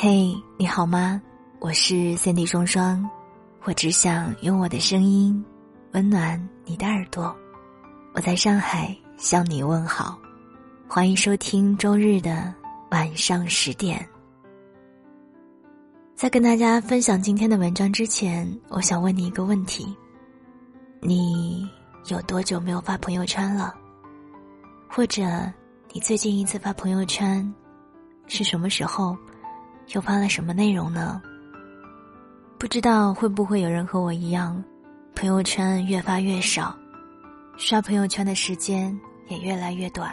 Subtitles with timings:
[0.00, 1.20] 嘿，你好吗？
[1.58, 3.04] 我是三 D 双双，
[3.64, 5.44] 我只想用我的声音
[5.90, 7.36] 温暖你的耳朵。
[8.14, 10.16] 我在上海向你问好，
[10.86, 12.54] 欢迎收听周日的
[12.92, 14.08] 晚上十点。
[16.14, 19.92] 在跟大家分享今天的文章之前，我想问你一个问题：
[21.00, 21.68] 你
[22.06, 23.74] 有多久没有发朋友圈了？
[24.88, 25.52] 或者，
[25.92, 27.52] 你最近一次发朋友圈
[28.28, 29.18] 是什么时候？
[29.94, 31.20] 又发了什么内容呢？
[32.58, 34.62] 不知道会不会有人和我一样，
[35.14, 36.76] 朋友圈越发越少，
[37.56, 40.12] 刷朋友圈的时间也越来越短。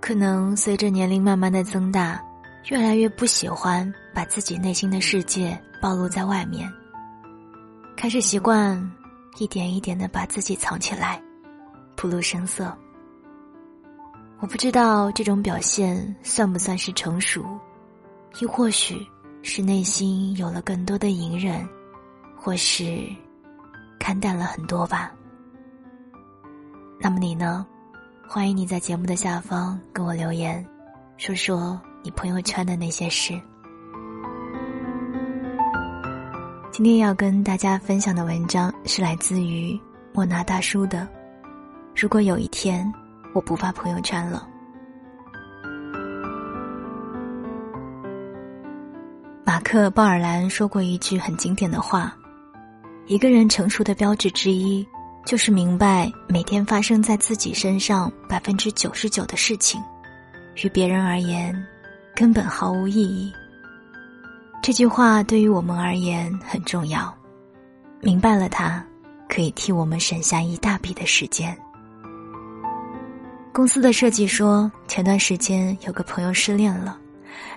[0.00, 2.20] 可能随着年龄慢慢的增大，
[2.68, 6.70] 越来越不喜欢把自己内心的世界暴露在外面，
[7.96, 8.78] 开始习惯
[9.38, 11.22] 一点一点的把自己藏起来，
[11.96, 12.76] 不露声色。
[14.40, 17.44] 我不知道这种表现算不算是成熟，
[18.40, 19.04] 亦或许
[19.42, 21.68] 是内心有了更多的隐忍，
[22.36, 23.04] 或是
[23.98, 25.12] 看淡了很多吧。
[27.00, 27.66] 那么你呢？
[28.28, 30.64] 欢迎你在节目的下方跟我留言，
[31.16, 33.32] 说说你朋友圈的那些事。
[36.70, 39.76] 今天要跟大家分享的文章是来自于
[40.12, 41.08] 莫那大叔的。
[41.96, 42.88] 如果有一天。
[43.34, 44.46] 我不发朋友圈了。
[49.44, 52.14] 马克·鲍尔兰说过一句很经典的话
[53.06, 54.86] ：“一个人成熟的标志之一，
[55.24, 59.80] 就是明白每天发生在自己身上百分之九十九的事情，
[60.62, 61.54] 与别人而言，
[62.14, 63.32] 根本毫无意义。”
[64.60, 67.14] 这句话对于我们而言很重要，
[68.00, 68.84] 明白了它，
[69.28, 71.56] 可以替我们省下一大笔的时间。
[73.58, 76.96] 公司的设计说，前段时间有个朋友失恋了，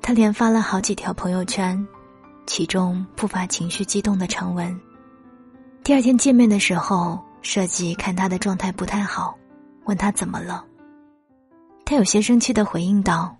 [0.00, 1.76] 他连发了好几条朋友圈，
[2.46, 4.80] 其中不乏情绪激动的长文。
[5.82, 9.36] 第二天见面的时候，设计看他的状态不太好，
[9.86, 10.64] 问他怎么了。
[11.84, 13.36] 他有些生气的回应道：“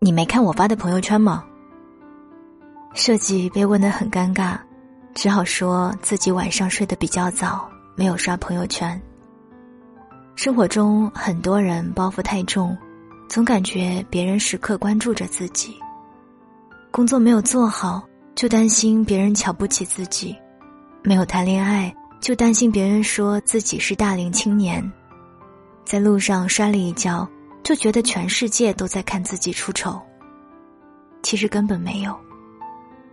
[0.00, 1.44] 你没看我发的朋友圈吗？”
[2.96, 4.56] 设计被问得很尴尬，
[5.14, 8.98] 只好说自己晚上睡得比较早，没有刷朋友圈。
[10.36, 12.76] 生活中很多人包袱太重，
[13.28, 15.76] 总感觉别人时刻关注着自己。
[16.90, 18.02] 工作没有做好，
[18.34, 20.34] 就担心别人瞧不起自己；
[21.04, 24.82] 没有谈恋爱，就担心别人说自己是大龄青年；
[25.84, 27.26] 在路上摔了一跤，
[27.62, 30.00] 就觉得全世界都在看自己出丑。
[31.22, 32.12] 其实根本没有，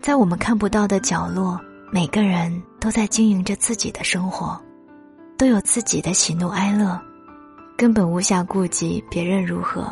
[0.02, 1.62] 在我们看不到的角落，
[1.92, 4.60] 每个人都在经营着自己的生活，
[5.38, 7.00] 都有自己的喜怒哀乐。
[7.82, 9.92] 根本无暇顾及别人如何。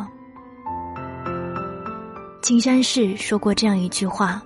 [2.40, 4.40] 金山寺说过这样一句话：“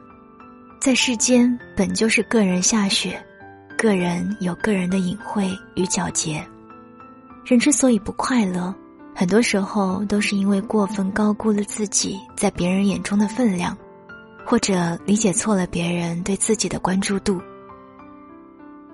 [0.79, 3.21] 在世间本就是个人下雪，
[3.77, 6.41] 个人有个人的隐晦与皎洁。
[7.43, 8.73] 人之所以不快乐，
[9.13, 13.77] 很多时候都是因为过分高估了自己在别人眼中的分量，
[14.45, 17.41] 或者理解错了别人对自己的关注度。”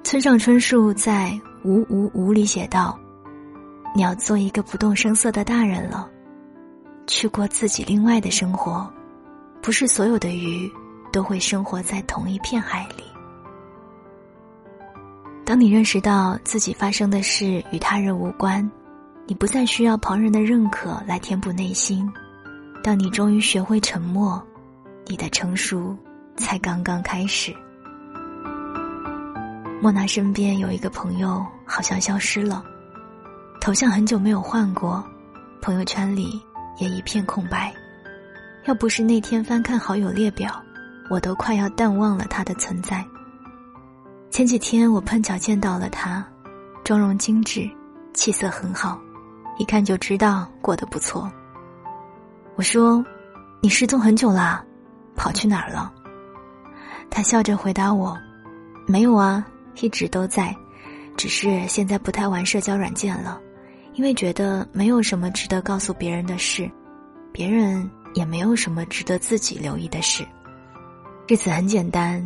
[0.03, 1.39] 村上春树在
[1.69, 2.99] 《无无无》里写道。
[3.95, 6.09] 你要做一个不动声色的大人了，
[7.07, 8.91] 去过自己另外的生活，
[9.61, 10.71] 不是所有的鱼
[11.11, 13.03] 都会生活在同一片海里。
[15.43, 18.69] 当你认识到自己发生的事与他人无关，
[19.25, 22.07] 你不再需要旁人的认可来填补内心。
[22.83, 24.41] 当你终于学会沉默，
[25.07, 25.97] 你的成熟
[26.37, 27.53] 才刚刚开始。
[29.81, 32.63] 莫娜身边有一个朋友，好像消失了。
[33.61, 35.03] 头像很久没有换过，
[35.61, 36.41] 朋友圈里
[36.77, 37.73] 也一片空白。
[38.65, 40.61] 要不是那天翻看好友列表，
[41.09, 43.05] 我都快要淡忘了他的存在。
[44.31, 46.25] 前几天我碰巧见到了他，
[46.83, 47.69] 妆容精致，
[48.13, 48.99] 气色很好，
[49.57, 51.29] 一看就知道过得不错。
[52.55, 53.03] 我说
[53.61, 54.63] ：“你失踪很久啦，
[55.15, 55.91] 跑去哪儿了？”
[57.11, 58.17] 他笑着回答我
[58.87, 59.45] ：“没有啊，
[59.81, 60.55] 一直都在，
[61.17, 63.41] 只是现在不太玩社交软件了。”
[63.99, 66.71] 因为觉得没有什么值得告诉别人的事，
[67.33, 70.25] 别人也没有什么值得自己留意的事，
[71.27, 72.23] 日子很简单，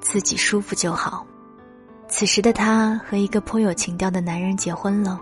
[0.00, 1.24] 自己舒服就好。
[2.08, 5.20] 此时的他和一个颇有情调的男人结婚了，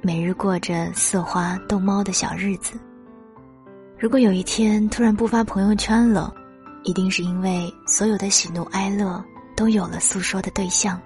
[0.00, 2.80] 每日过着似花逗猫的小日子。
[3.98, 6.32] 如果有一天突然不发朋友圈了，
[6.82, 9.22] 一定是因为所有的喜怒哀乐
[9.54, 10.98] 都有了诉说的对象。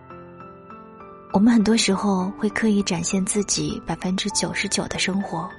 [1.35, 5.51] 我们很多时候会刻意展现自己百分之九十九的生活，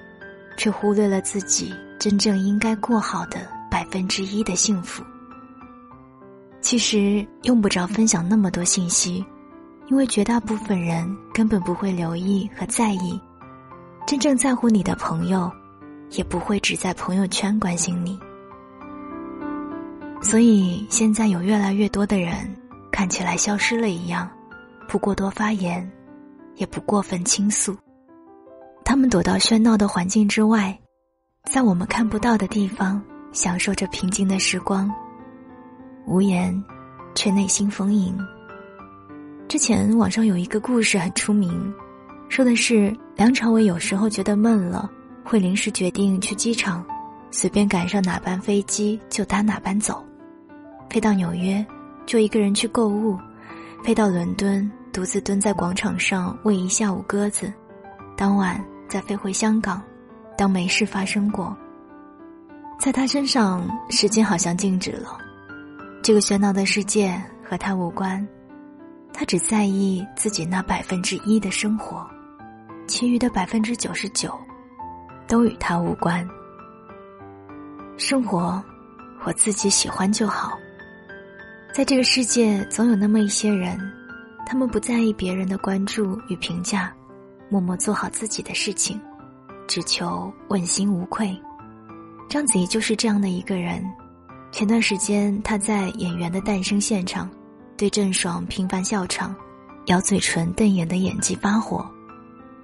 [0.56, 5.04] 却忽略了自己真正应该过好的百分之一的幸福。
[6.62, 9.24] 其实用不着分享那么多信息，
[9.90, 13.20] 因为绝大部分人根本不会留意和在意。
[14.08, 15.52] 真正在乎你的朋友，
[16.12, 18.18] 也不会只在朋友圈关心你。
[20.22, 22.34] 所以现在有越来越多的人
[22.94, 24.26] 看起来消失了一样，
[24.88, 25.90] 不过多发言，
[26.56, 27.76] 也不过分倾诉。
[28.84, 30.78] 他们躲到喧闹的环境之外，
[31.50, 33.02] 在我们看不到的地方
[33.32, 34.92] 享受着平静的时光，
[36.06, 36.64] 无言，
[37.16, 38.18] 却内心丰盈。
[39.48, 41.74] 之前网上有一个故事很出名，
[42.30, 44.90] 说的是梁朝伟有时候觉得闷了，
[45.24, 46.86] 会临时决定去机场，
[47.32, 50.04] 随便赶上哪班飞机就搭哪班走。
[50.90, 51.66] 飞到纽约，
[52.06, 53.18] 就一个人去购物；
[53.86, 57.54] 飞到伦敦，独自蹲在广场上喂一下午鸽子；
[58.18, 58.60] 当晚
[58.90, 59.80] 再飞回香港，
[60.36, 61.56] 当没事发生过。
[62.80, 65.16] 在他身上，时间好像静止了，
[66.02, 67.16] 这个喧闹的世界
[67.48, 68.28] 和他无关，
[69.14, 72.04] 他只在意自己那百分之一的生活，
[72.88, 74.34] 其余的百分之九十九，
[75.28, 76.28] 都与他无关。
[77.98, 78.60] 生活，
[79.26, 80.58] 我自己喜欢就好。
[81.76, 83.78] 在这个世界，总有那么一些人，
[84.46, 86.96] 他们不在意别人的关注与评价，
[87.50, 88.98] 默默做好自己的事情，
[89.68, 91.38] 只求问心无愧。
[92.30, 93.84] 章子怡就是这样的一个人。
[94.54, 97.30] 前段时间，她在《演员的诞生》现场，
[97.76, 99.36] 对郑爽频繁笑场，
[99.88, 101.86] 咬嘴唇瞪眼的演技发火，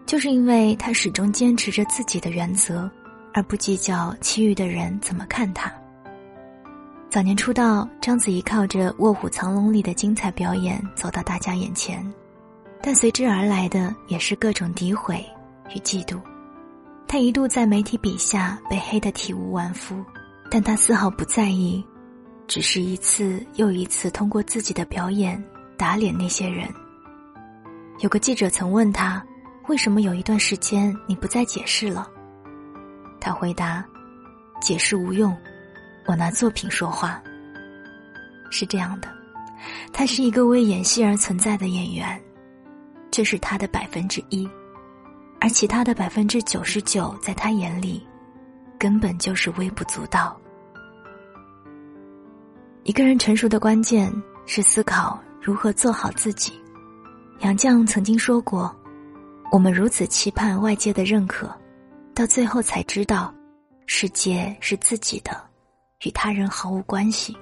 [0.06, 2.90] 就是因为她始终坚持着自己的原则，
[3.34, 5.70] 而不计较其余的人怎么看她。
[7.12, 12.02] 早年出道，章子怡靠着《卧虎藏龙》里的精彩表演走到大家眼前，
[12.82, 15.22] 但随之而来的也是各种诋毁
[15.76, 16.18] 与嫉妒。
[17.10, 20.02] 她一度在媒体笔下被黑得体无完肤，
[20.50, 21.84] 但她丝毫不在意，
[22.48, 25.44] 只是一次又一次通过自己的表演
[25.78, 26.66] 打脸那些人。
[28.00, 29.22] 有个记者曾问他
[29.68, 32.08] ：“为什么有一段时间你不再解释了？”
[33.20, 33.86] 他回答
[34.64, 35.36] ：“解释无用。”
[36.06, 37.22] 我拿作品说话。
[38.50, 39.08] 是这样的，
[39.94, 42.22] 他是一个为演戏而存在的演员，
[43.10, 44.50] 这是他的百分之一，
[45.40, 48.06] 而其他的百分之九十九，在他眼里，
[48.78, 50.38] 根本就是微不足道。
[52.84, 54.12] 一个人成熟的关键
[54.46, 56.52] 是思考如何做好自己。
[57.40, 58.76] 杨绛曾经说过
[59.52, 61.50] ：“我们如此期盼外界的认可，
[62.14, 63.34] 到最后才知道，
[63.86, 65.42] 世界是自己的。”
[66.04, 67.36] 与他人毫无关系，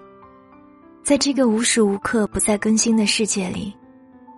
[1.04, 3.74] 在这个无时无刻不在更新的世界里，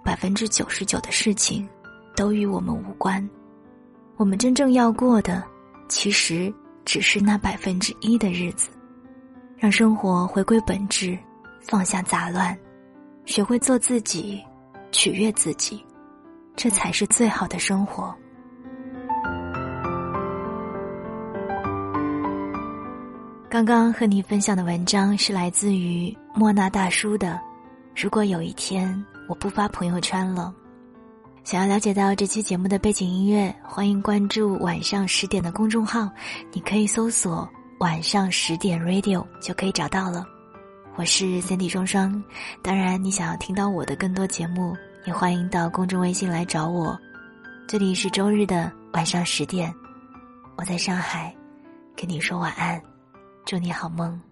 [0.04, 1.68] 百分之九十九的事情
[2.16, 3.28] 都与我们无关。
[4.18, 5.44] 我们真正要过的，
[5.88, 6.54] 其实
[6.86, 8.70] 只是那百分之一的日子。
[9.58, 11.18] 让生活回归本质，
[11.62, 12.58] 放下杂乱，
[13.26, 14.42] 学会做自己，
[14.92, 15.84] 取悦自己，
[16.56, 18.16] 这才是最好的生活。
[23.52, 27.38] 刚刚和你分享的文章是来自于莫那大叔的。
[27.94, 30.56] 如果有一天我不发朋友圈了，
[31.44, 36.10] 想要了解到这期节目的背景音乐，欢迎关注晚上十点的公众号，
[36.54, 37.46] 你可以搜索
[37.82, 40.26] “晚上十点 Radio” 就可以找到了。
[40.96, 42.24] 我是 Cindy 双双，
[42.62, 46.98] 当然你想要听到我的更多节目，也欢迎到公众微信来找我。
[47.68, 49.76] 这里是周日的晚上十点，
[50.56, 51.36] 我在上海，
[51.98, 52.82] 跟你说晚安。
[53.46, 54.31] 祝你好梦。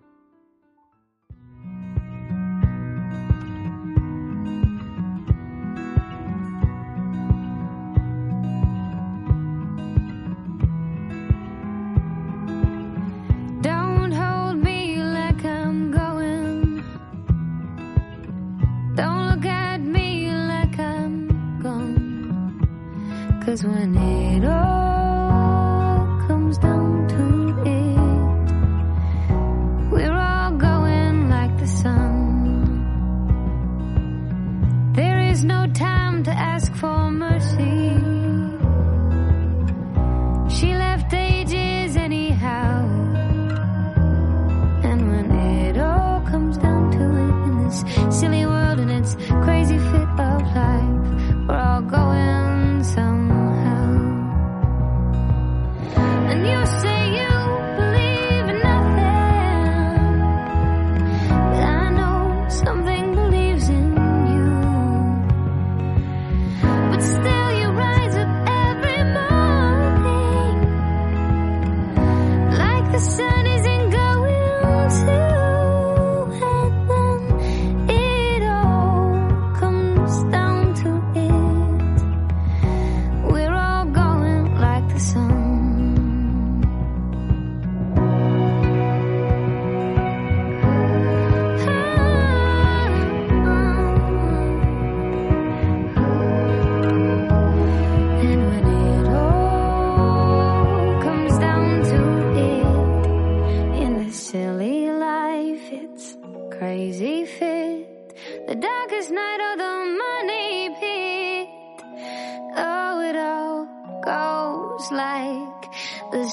[116.11, 116.27] the